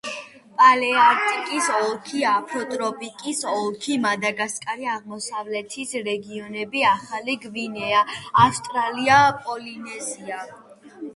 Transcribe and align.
პალეარქტიკის 0.59 1.65
ოლქი, 1.79 2.21
აფროტროპიკის 2.29 3.41
ოლქი, 3.51 3.97
მადაგასკარი, 4.07 4.89
აღმოსავლეთის 4.95 5.93
რეგიონები, 6.11 6.83
ახალი 6.95 7.39
გვინეა, 7.45 8.03
ავსტრალია, 8.47 9.23
პოლინეზია. 9.47 10.45